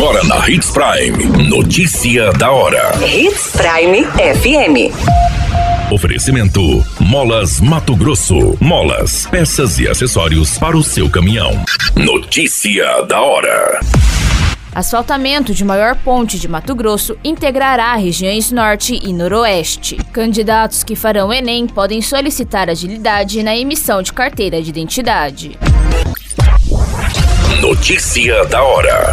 [0.00, 1.46] Agora na Hits Prime.
[1.46, 2.90] Notícia da hora.
[3.06, 5.92] Hits Prime FM.
[5.92, 8.56] Oferecimento: Molas Mato Grosso.
[8.58, 11.50] Molas, peças e acessórios para o seu caminhão.
[11.94, 13.78] Notícia da hora.
[14.74, 19.98] Asfaltamento de maior ponte de Mato Grosso integrará regiões Norte e Noroeste.
[20.14, 25.58] Candidatos que farão Enem podem solicitar agilidade na emissão de carteira de identidade.
[27.60, 29.12] Notícia da hora.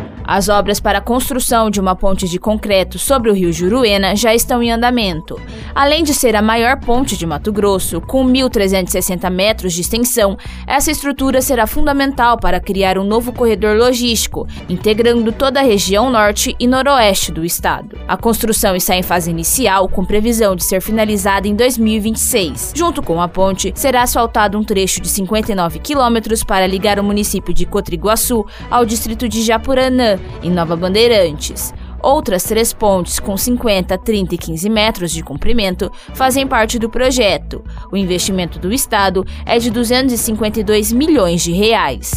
[0.33, 4.33] As obras para a construção de uma ponte de concreto sobre o rio Juruena já
[4.33, 5.37] estão em andamento.
[5.75, 10.89] Além de ser a maior ponte de Mato Grosso, com 1.360 metros de extensão, essa
[10.89, 16.65] estrutura será fundamental para criar um novo corredor logístico, integrando toda a região norte e
[16.65, 17.99] noroeste do estado.
[18.07, 22.71] A construção está em fase inicial, com previsão de ser finalizada em 2026.
[22.73, 27.53] Junto com a ponte, será asfaltado um trecho de 59 quilômetros para ligar o município
[27.53, 31.73] de Cotriguaçu ao distrito de Japuranã, em Nova Bandeirantes.
[32.01, 37.63] Outras três pontes com 50, 30 e 15 metros de comprimento fazem parte do projeto.
[37.91, 42.11] O investimento do Estado é de 252 milhões de reais.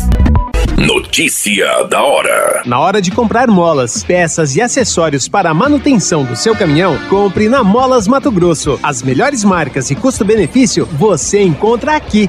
[0.79, 2.63] Notícia da hora.
[2.67, 7.49] Na hora de comprar molas, peças e acessórios para a manutenção do seu caminhão, compre
[7.49, 8.79] na Molas Mato Grosso.
[8.83, 12.29] As melhores marcas e custo-benefício você encontra aqui.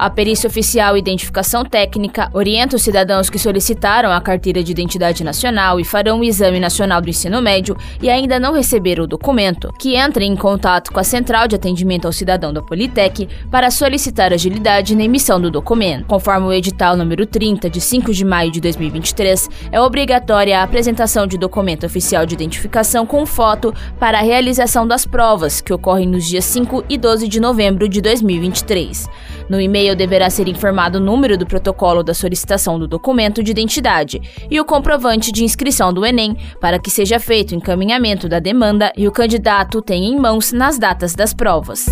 [0.00, 5.78] A perícia oficial Identificação Técnica orienta os cidadãos que solicitaram a carteira de identidade nacional
[5.78, 9.98] e farão o exame nacional do ensino médio e ainda não receberam o documento, que
[9.98, 14.96] entrem em contato com a Central de Atendimento ao Cidadão da Politec para solicitar agilidade
[14.96, 16.06] na emissão do documento.
[16.06, 21.26] Conforme o edital número 30, de 5 de maio de 2023, é obrigatória a apresentação
[21.26, 26.26] de documento oficial de identificação com foto para a realização das provas, que ocorrem nos
[26.26, 29.06] dias 5 e 12 de novembro de 2023.
[29.50, 29.60] No
[29.90, 34.20] e-mail deverá ser informado o número do protocolo da solicitação do documento de identidade
[34.50, 38.92] e o comprovante de inscrição do Enem, para que seja feito o encaminhamento da demanda
[38.96, 41.86] e o candidato tenha em mãos nas datas das provas.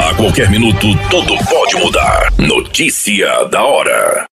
[0.00, 2.32] A qualquer minuto, tudo pode mudar.
[2.38, 4.31] Notícia da hora.